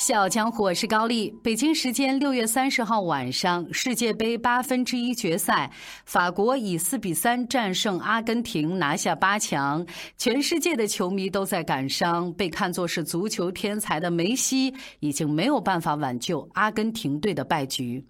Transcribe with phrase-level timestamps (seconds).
[0.00, 1.28] 笑傲江湖，我是高丽。
[1.42, 5.70] 北京时间六月三十号晚上，世界杯八分之一决赛，
[6.06, 9.86] 法国以四比三战胜阿根廷，拿下八强。
[10.16, 18.02] 全世界的球迷都在感伤，被看作是足球天才的梅西，已经没有办法挽救阿根廷队的败局。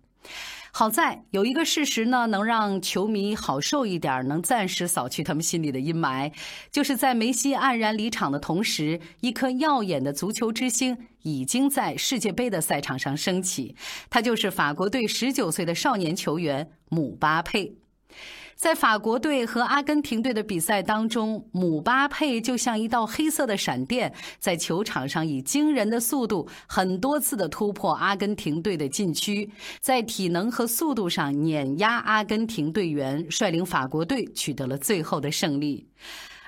[0.72, 6.32] 好在有一个事实呢，能让球迷好受一点，能暂时扫去他们心里的阴霾，
[6.70, 13.74] 就是在梅西黯然离场的同时，一颗耀眼的足球之星已经在世界杯的赛场上升起，
[14.08, 17.76] 他就是法国队十九岁的少年球员姆巴佩。
[18.60, 29.50] 在法国队和阿根廷队的比赛当中，姆巴佩就像一道黑色的闪电，在球场上以惊人的速度，很多次的突破阿根廷队的禁区，
[29.80, 35.88] 在体能和速度上碾压阿根廷队员，率领法国队取得了最后的胜利。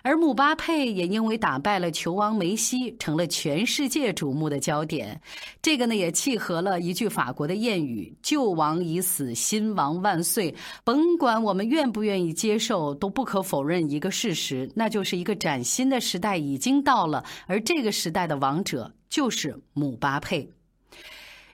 [0.02, 5.20] 而姆巴佩也因为打败了球王梅西，成了全世界瞩目的焦点。
[5.62, 20.48] 这个呢，也契合了一句法国的谚语：“旧王已死，新王万岁。”甭管我们愿不愿意接受，都不可否认一个事实，那就是一个崭新的时代已经到了，而这个时代的王者就是姆巴佩。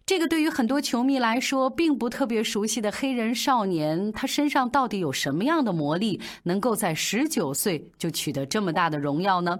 [0.09, 9.59] 这个对于很多球迷来说并不特别熟悉的黑人少年，他身上到底有什么样的魔力，能够在十九岁就取得这么大的荣耀呢？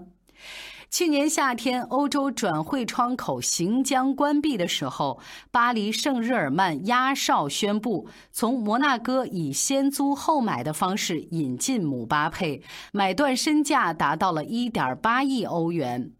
[0.89, 5.19] 去年夏天，欧洲转会窗口行将关闭的时候，
[5.51, 16.11] 巴黎圣日耳曼压哨宣布，从摩纳哥以先租后买的方式引进姆巴佩，买断身价达到了1.8亿欧元。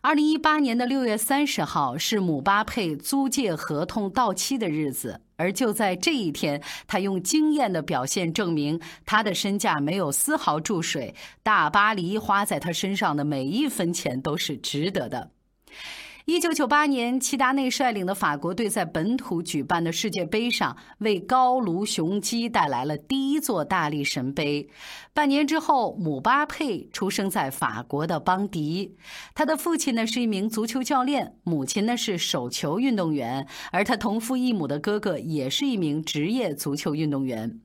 [0.00, 15.30] 二零一八年的六月三十号是姆巴佩租借合同到期的日子，而就在这一天，他用惊艳的表现证明他的身价没有丝毫注水，大巴黎花在他身上的每一分钱都是值得的。
[16.28, 24.68] 一九九八年，齐达内率领的法国队在本土举办的世界杯上，为高卢雄鸡带来了第一座大力神杯。
[25.14, 28.94] 半年之后，姆巴佩出生在法国的邦迪，
[29.34, 37.58] 他的父亲呢是一名足球教练，母亲呢是手球运动员，而他同父异母的哥哥也是一名职业足球运动员。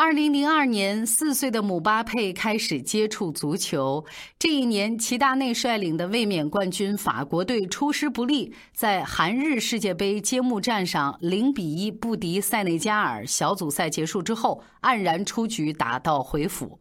[0.00, 4.04] 二零零二年，四岁的姆巴佩开始接触足球。
[4.38, 13.26] 这一年，齐达内率领的卫冕冠军法国队出师不利，在韩日世界杯揭幕战上零比一不敌塞内加尔。
[13.26, 16.78] 小组赛结束之后，黯然出局，打道回府。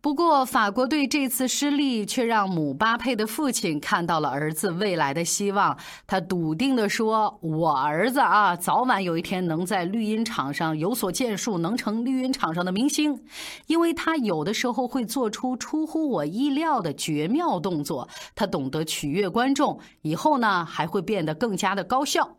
[0.00, 5.78] 不过，法国队这次失利却让姆巴佩的父亲看到了儿子未来的希望。
[6.06, 13.24] 他笃定地说：“我儿子啊，早晚有一天能在绿茵场上有所建树，能成绿茵场上的明星。
[13.66, 22.36] 因为他有的时候会做出出乎我意料的绝妙动作，他懂得取悦观众，以后呢还会变得更加的高效。”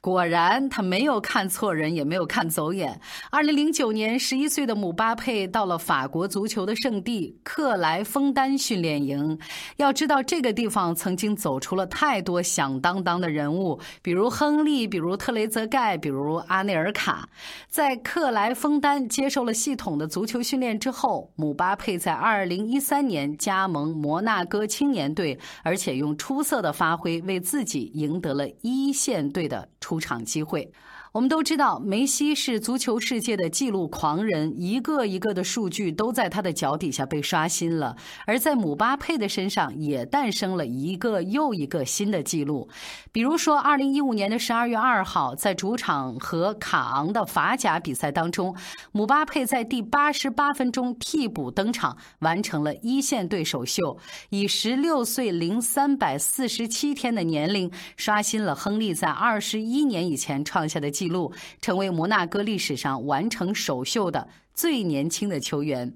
[0.00, 3.00] 果然，他没有看错人，也没有看走眼。
[3.30, 9.38] 二零零九年，十一岁的姆巴佩到了法国足球的圣地克莱枫丹训练营。
[9.76, 17.28] 要知道，这个地方曾经走出了太多响当当的人物，比如亨利，比如特雷泽盖，比如阿内尔卡。
[17.68, 30.70] 在克莱枫丹接受了系统的足球训练之后，姆巴佩在二零一三年加盟摩纳哥青年队，而且用出色的发挥为自己赢得了一线队的出场机会。
[31.18, 37.96] 我们都知道，梅西是足球世界的记录狂人，一个一个的数据都在他的脚底下被刷新了。
[38.24, 42.68] 而在姆巴佩的身上，也诞生了一个又一个新的记录。
[43.10, 48.54] 比如说，二零一五年的十二月二号，在主场和卡昂的法甲比赛当中，
[48.92, 53.98] 姆巴佩在第八十八分钟替补登场，完成了一线队首秀，
[54.30, 61.07] 以十六岁零三百四十七天的年龄，刷新了亨利在二十一年以前创下的记录。
[61.08, 61.32] 纪录，
[61.62, 65.94] 成为摩纳哥历史上完成首秀的最年轻的球员。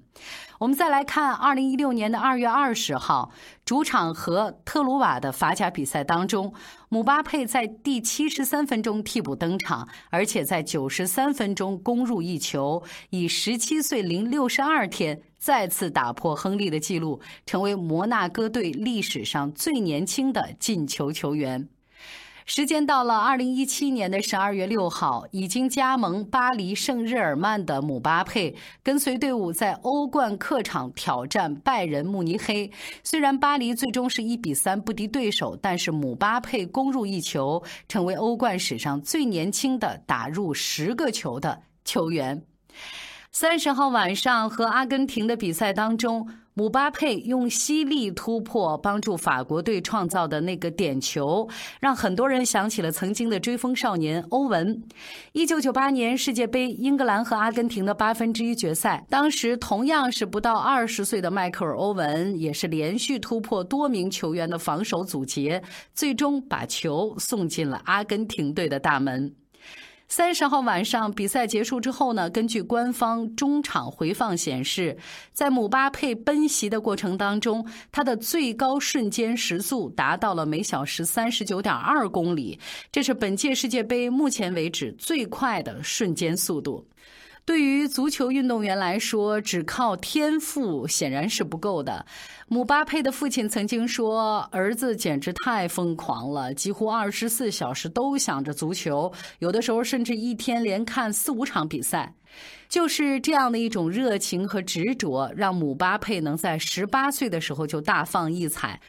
[0.57, 3.31] 我们再来看，二零一六年的二月二十号，
[3.63, 6.51] 主场和特鲁瓦的法甲比赛当中，
[6.89, 12.81] 姆巴佩在第七十三分钟替补登场，而且在九十三分钟攻入一球，
[13.11, 21.69] 以十七岁零六十二天再次打破亨利的纪录，成为摩纳哥队历史上最年轻的进球球员。
[22.45, 32.69] 时间到了二零一七年的十二月六号，已经加盟巴黎圣日耳曼的姆巴佩，跟随队伍在欧冠客场挑战拜仁慕尼黑。
[33.03, 42.43] 虽然巴黎最终是一比三不敌对手，但是姆巴佩攻入一球，成为欧冠史上最年轻的打入十个球的球员。
[43.31, 54.83] 三十号晚上和阿根廷的比赛当中，姆巴佩用犀利突破帮助法国队创造的那个点球，让很多人想起了曾经的追风少年欧文。
[55.31, 65.63] 一九九八年世界杯，英格兰和阿根廷的八分之一决赛，当时同样是不到二十岁的迈克尔·欧文，也是连续突破多名球员的防守阻截，
[65.95, 69.33] 最终把球送进了阿根廷队的大门。
[70.07, 74.95] 三十号晚上比赛结束之后呢，根据官方中场回放显示，
[75.31, 82.59] 在姆巴佩奔袭的过程当中，他的最高瞬间时速达到了每小时三十九点二公里，
[82.91, 86.85] 这是本届世界杯目前为止最快的瞬间速度。
[87.45, 92.05] 对于足球运动员来说，只靠天赋显然是不够的。
[92.47, 102.13] 姆巴佩的父亲曾经说：“儿子简直太疯狂了，几乎二十四小时都想着足球，有的时候甚至一天连看四五场比赛。”
[102.67, 108.81] 就是这样的一种热情和执着，让姆巴佩能在十八岁的时候就大放异彩，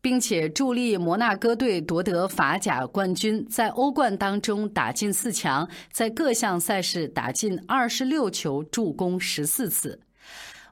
[0.00, 10.00] 并且助力摩纳哥队夺得法甲冠军，在欧冠当中打进四强，在各项赛事打进二十六球，助攻十四次。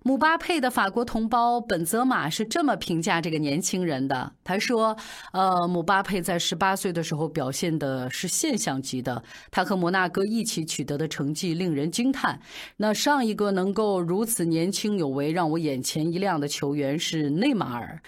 [0.03, 4.97] 姆巴佩的法国同胞本泽马是这么评价这个年轻人的：“他说，
[5.33, 12.41] 呃，姆巴佩在十八岁的时候表现的是现象级的，他和摩纳哥一起取得的成绩令人惊叹。
[12.79, 18.01] 那上一个能够如此年轻有为、让我眼前一亮的球员是内马尔。”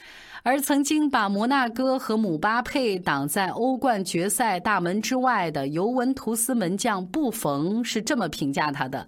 [0.44, 9.06] 而曾经把摩纳哥和姆巴佩挡在欧冠决赛大门之外的尤文图斯门将布冯是这么评价他的：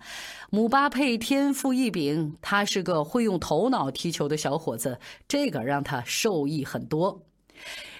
[0.50, 7.22] 姆巴佩天赋异禀，他是个会用头脑踢球的小伙子，这个让他受益很多。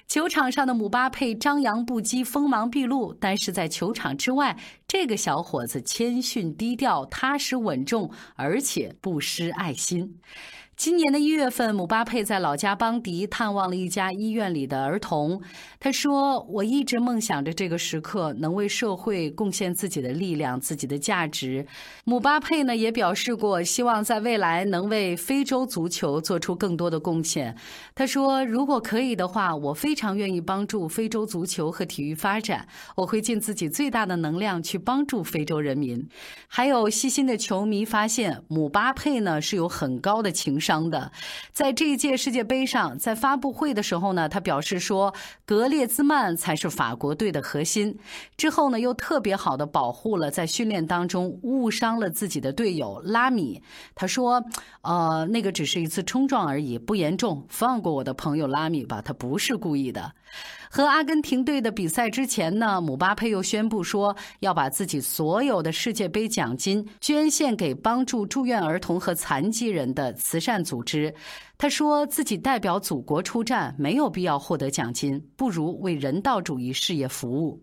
[0.06, 4.56] 球场上的姆巴佩张扬不羁、锋芒毕露，但是在球场之外，
[4.86, 10.20] 这个小伙子谦逊低调、踏实稳重，而且不失爱心。
[10.76, 15.40] 今年的一月份，姆巴佩在老家邦迪探望了一家医院里的儿童。
[15.78, 21.64] 他说：“我一直梦想着这个时刻能为社会贡献自己的力量、自己的价值。”
[22.04, 27.56] 姆巴佩呢也表示过，希望在未来能为非洲足球做出更多的贡献。
[27.94, 32.66] 他说：“如果可以的话，我非常愿意帮助非洲足球和体育发展。
[32.96, 36.04] 我会尽自己最大的能量去帮助非洲人民。”
[36.48, 40.60] 还有细心的球迷发现，姆巴佩呢是有很高的情。
[40.64, 41.12] 伤的，
[41.52, 45.12] 在这一届世界杯上，在发布会的时候呢，他表示说，
[45.44, 47.98] 格列兹曼才是法国队的核心。
[48.38, 53.62] 之后呢，又特别好的保护了在训练当中误伤了自己的队友拉米。
[53.94, 54.42] 他说，
[54.80, 60.12] 呃，那个只是一次冲撞而已，不严重，放过我的朋友拉米吧，他不是故意的。
[60.76, 71.14] 和阿根廷队的比赛之前呢，姆巴佩又宣布说要把自己所有的世界杯奖金捐献给帮助住院儿童和残疾人的慈善组织。
[71.64, 77.58] 他说自己代表祖国出战，没有必要获得奖金，不如为人道主义事业服务。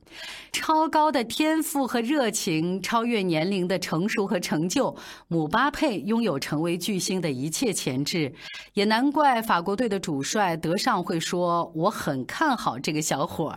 [0.52, 4.96] 超高的天赋和热情，超越年龄的成熟和成就，
[5.28, 8.34] 姆巴佩拥有成为巨星的一切潜质。
[8.74, 13.56] 也难怪法国队的主帅德尚会说：“我很看好这个小伙。”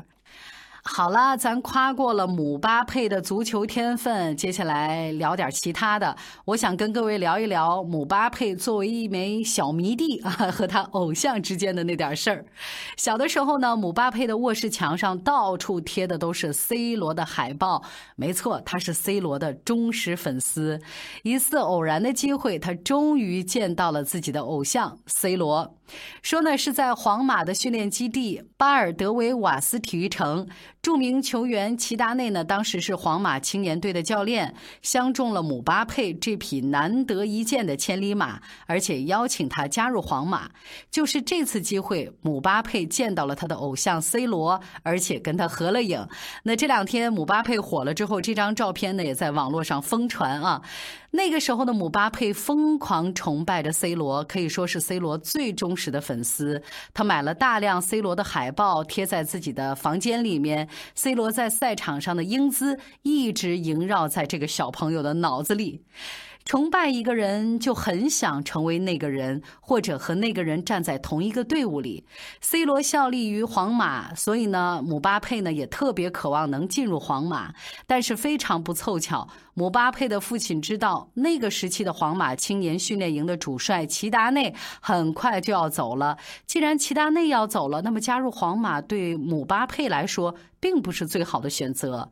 [0.87, 6.15] 好了，咱夸过了姆巴佩的足球天分，接下来聊点其他的。
[6.45, 12.45] 我想跟各位聊一聊姆巴佩作为一枚小迷弟啊，和他偶像之间的那点事儿。
[12.99, 17.83] 小的时候呢，姆巴佩的卧室墙上到处贴的都是 C 罗的海报。
[18.15, 20.79] 没错，他是 C 罗的忠实粉丝。
[21.23, 25.79] 一次偶然的机会，他终于见到了自己的偶像 C 罗。
[26.23, 30.49] 说呢是在皇马的训练基地巴尔德维瓦斯体育城，
[30.83, 40.51] 著名球员齐达内呢当时是皇马青年队的教练，相中了姆巴佩这匹难得一见的千里马，而且邀请他加入皇马。
[40.91, 46.07] 就是这次机会，姆巴佩见到了他的偶像 C 罗，而且跟他合了影。
[46.45, 50.63] 那这两天姆巴佩火了之后，这张照片呢也在网络上疯传啊。
[51.15, 56.61] 那个时候的姆巴佩疯狂崇拜着 C 罗，可以说是 C 罗最忠实的粉丝。
[56.93, 65.83] 他买了大量 C 罗的海报贴在自己的房间里面，C 罗在赛场上的英姿一直萦绕在这个小朋友的脑子里。
[66.45, 72.05] 崇拜一个人，就很想成为那个人，或者和那个人站在同一个队伍里。
[72.43, 77.55] C 罗效力于皇马，所以呢，姆巴佩呢也特别渴望能进入皇马。
[77.87, 86.19] 但是非常不凑巧，姆巴佩的父亲知道那个时期的皇马青年训练营的主帅齐达内很快就要走了。
[86.45, 92.11] 既然齐达内要走了，那么加入皇马对姆巴佩来说并不是最好的选择。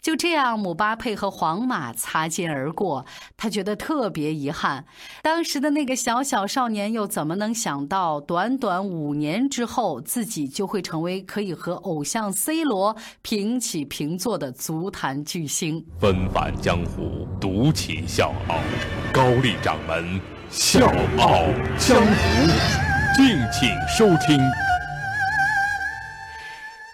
[0.00, 3.06] 就这样，姆巴佩和皇马擦肩而过，
[3.36, 4.84] 他觉得特别遗憾。
[5.22, 15.84] 当时的那个小小少年，又怎么能想到，短短五年之后，自己就会成为可以和偶像 C 罗平起平坐的足坛巨星？
[15.98, 18.56] 纷返江湖，独起笑傲，
[19.12, 20.86] 高丽掌门笑
[21.18, 21.44] 傲
[21.78, 22.46] 江湖，
[23.16, 24.38] 敬请收听。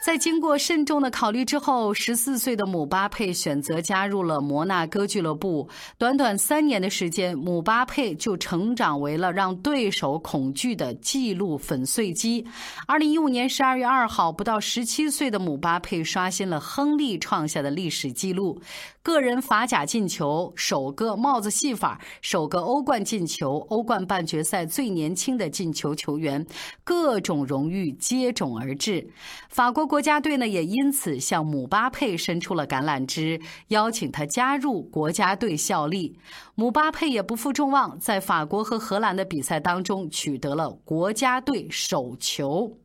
[0.03, 5.69] 在经过慎重的考虑之后，十四岁的姆巴佩选择加入了摩纳哥俱乐部。
[5.99, 12.47] 短短三年的时间，姆巴佩就成长为了让对手恐惧的纪录粉碎机。
[12.87, 18.59] 二零一五年十二月二号，不到十七岁的姆巴佩刷新了亨利创下的历史纪录：
[19.03, 26.47] 个人法甲进球、首个帽子戏法、首个欧冠进球、欧冠半决赛最年轻的进球球员，
[26.85, 29.07] 各种荣誉接踵而至。
[29.51, 29.91] 法国。
[29.91, 33.39] 国国家队呢也因此向姆巴佩伸出了橄榄枝，
[33.69, 36.19] 邀请他加入国家队效力。
[36.55, 42.79] 姆巴佩也不负众望，在法国和荷兰的比赛当中取得了国家队首球。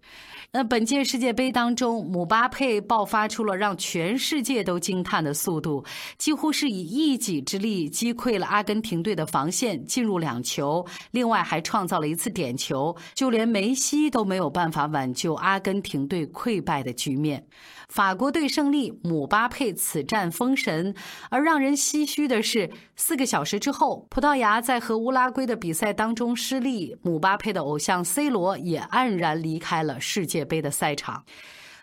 [0.57, 5.83] 那本届世界杯当中，姆巴佩爆发出了让全世界都惊叹的速度，
[6.17, 17.45] 几乎是以一己之力击溃了阿根廷队的防线，进入两球，另外还创造了一次点球，就连梅西都没有办法挽救阿根廷队溃败的局面。
[17.89, 20.95] 法国队胜利，姆巴佩此战封神。
[21.29, 31.25] 而让人唏嘘的是，四个小时之后，葡萄牙在和乌拉圭的比赛当中失利，姆巴佩的偶像 C 罗也黯然离开了世界杯的赛场。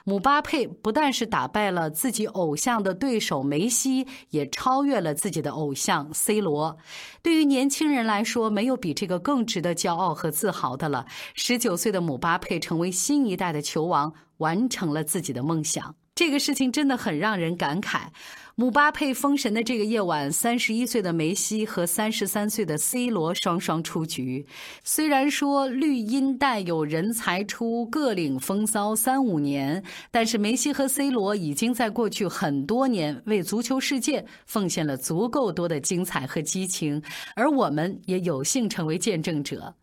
[0.04, 6.76] 姆巴佩不但是打败了自己偶像的对手梅西，也超越了自己的偶像 C 罗。
[7.22, 11.06] 对于年轻人来说，没有比这个更值得骄傲和自豪的了。
[11.34, 14.14] 十九岁的姆巴佩成为新一代的球王。
[14.38, 18.02] 完成了自己的梦想，这个事情真的很让人感慨。
[18.54, 24.46] 姆巴佩封神的这个夜晚，三十一岁的梅西和三十三岁的 C 罗双双出局。
[24.84, 37.02] 虽然说绿茵带有人才出，各领风骚三五年，但是梅西和 C 罗已经在过去很多年为足球世界奉献了足够多的精彩和激情，
[37.34, 39.74] 而我们也有幸成为见证者。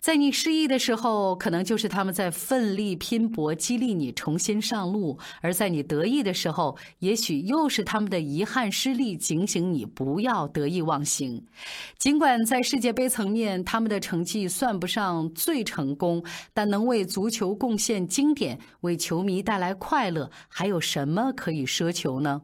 [0.00, 11.44] 在你失意的时候，可能就是他们在奋力拼搏，激励你重新上路；而在你得意的时候，也许又是他们的遗憾失利，警醒你不要得意忘形。
[11.98, 22.40] 尽管在世界杯层面，他们的成绩算不上最成功，但能为足球贡献经典，为球迷带来快乐，还有什么可以奢求呢？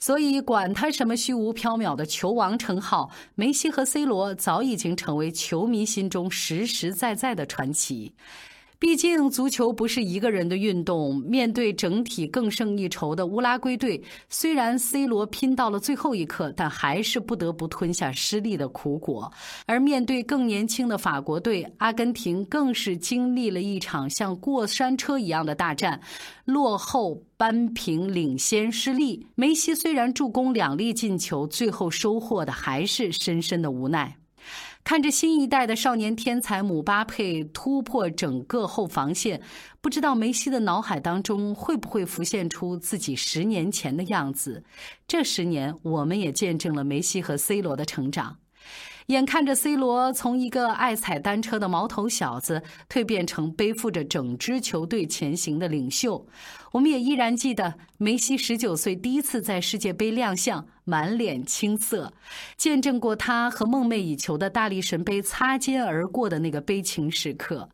[0.00, 8.12] 所以，管他什么虚无缥缈的球王称号，梅西和 C 罗早已经成为球迷心中实实在在的传奇。
[8.78, 11.18] 毕竟，足球不是一个人的运动。
[11.20, 19.32] 面对整体更胜一筹的乌拉圭队，虽然 C 罗拼到了最后一刻，但还是不得不吞下失利的苦果。
[19.64, 25.98] 而面对更年轻的法国队，阿根廷更是经历了一场像过山车一样的大战，
[26.44, 29.26] 落后扳平，领先失利。
[29.36, 34.18] 梅西虽然助攻两粒进球，最后收获的还是深深的无奈。
[34.86, 39.42] 看着新一代的少年天才姆巴佩突破整个后防线，
[39.80, 44.62] 不知道梅西的脑海当中会不会浮现出自己十年前的样子？
[45.08, 48.36] 这十年，我们也见证了梅西和 C 罗的成长。
[49.06, 56.26] 眼看着 C 罗从一个爱踩单车的毛头小子蜕变成背负着整支球队前行的领袖，
[56.72, 62.12] 我们也依然记得梅西十九岁第一次在世界杯亮相，满脸青涩，
[62.56, 67.68] 见证过他和梦寐以求的大力神杯擦肩而过的那个悲情时刻。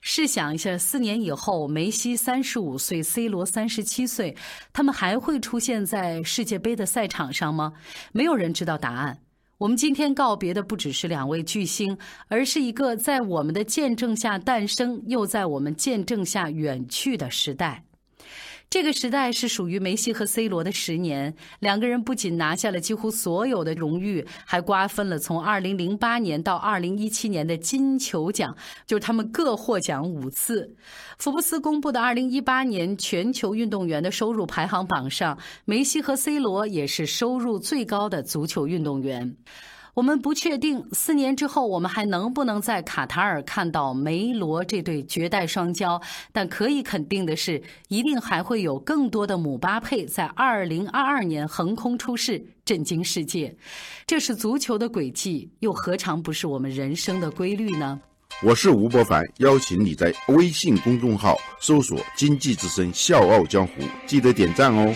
[0.00, 4.34] 试想一下，四年以后，梅西三十五岁，C 罗三十七岁，
[4.72, 7.74] 他们还会出现在世界杯的赛场上吗？
[8.12, 9.18] 没有人知道答案。
[9.60, 11.94] 我们今天告别的不只是两位巨星，
[12.28, 17.84] 而是一个在我们的见证下诞生，又在我们见证下远去的时代。
[18.70, 30.76] 这个时代是属于梅西和 C 罗的十年，两个人不仅拿下了几乎所有的荣誉，还瓜分了从2008年到2017年的金球奖，就是他们各获奖五次。
[31.18, 39.34] 福布斯公布的2018年全球运动员的收入排行榜上，梅西和 C 罗也是收入最高的足球运动员。
[40.00, 46.00] 我们不确定四年之后我们还能不能在卡塔尔看到梅罗这对绝代双骄，
[46.32, 53.54] 但可以肯定的是，一定还会有更多的姆巴佩在二零二二年横空出世，震惊世界。
[54.06, 58.00] 这是足球的轨迹，又何尝不是我们人生的规律呢？
[58.42, 64.94] 我是吴伯凡，邀请你在微信公众号搜索“经济之声笑傲江湖”，记得点赞哦。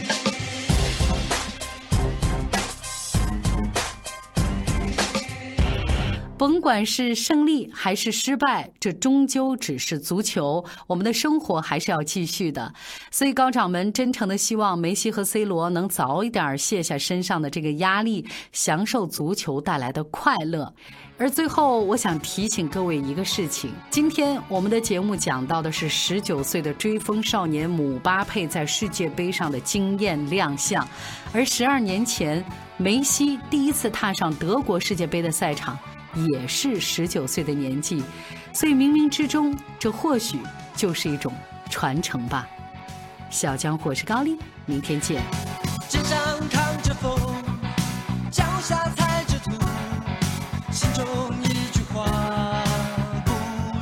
[6.44, 10.62] 甭管是胜利还是失败，这终究只是足球。
[10.86, 12.74] 我们的生活还是要继续的。
[13.10, 20.70] 所以高掌门真诚的希望梅西和 C 罗能早一点卸下身上的这个压力，享受足球带来的快乐。
[21.16, 30.86] 而最后，我想提醒各位一个事情：今天我们的节目讲到的是十九岁的追风少年姆巴佩在世界杯上的惊艳亮相，
[31.32, 32.44] 而十二年前
[32.76, 35.78] 梅西第一次踏上德国世界杯的赛场。
[36.14, 38.02] 也是十九岁的年纪，
[38.52, 40.38] 所以冥冥之中，这或许
[40.76, 41.32] 就是一种
[41.68, 42.46] 传承吧。
[43.30, 45.22] 小江火是高丽，明天见。
[45.88, 46.18] 肩上
[46.48, 47.18] 扛着风，
[48.30, 49.50] 脚下踩着土，
[50.70, 51.04] 心中
[51.42, 52.04] 一句话
[53.24, 53.32] 不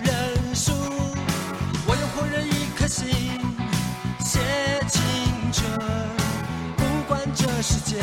[0.02, 0.72] 认输。
[1.86, 3.08] 我用火热一颗心
[4.18, 4.40] 写
[4.88, 5.02] 青
[5.52, 5.78] 春，
[6.76, 8.02] 不管这世界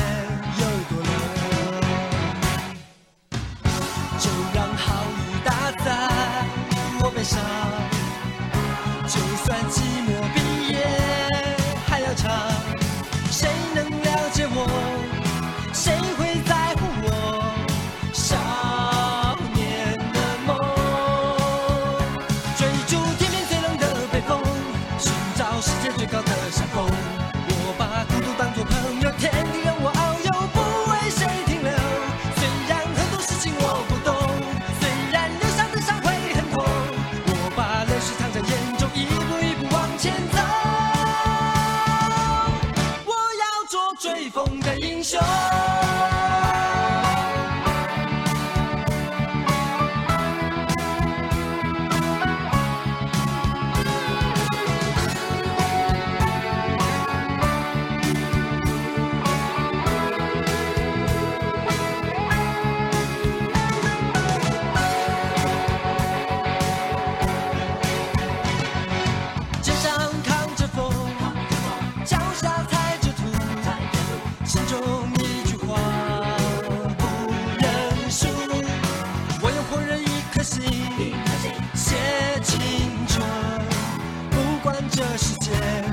[85.49, 85.88] 这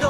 [0.00, 0.07] 多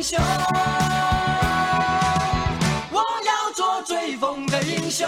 [0.00, 0.18] 英雄
[2.90, 5.06] 我要做追风的英雄。